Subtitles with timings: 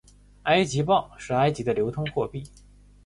[0.45, 2.41] 埃及镑是埃及的流通货币。